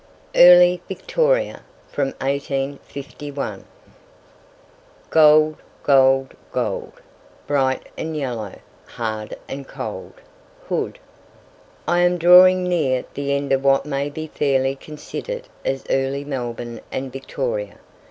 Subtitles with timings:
[0.33, 3.63] EARLY VICTORIA, FROM 1851.
[5.11, 5.57] "Gold!
[5.83, 6.33] gold!
[6.51, 6.93] gold!
[7.45, 8.55] Bright and yellow,
[8.87, 10.13] hard and cold."
[10.67, 10.97] Hood.
[11.87, 16.81] I am drawing near the end of what may be fairly considered as "Early Melbourne
[16.91, 17.77] and Victoria."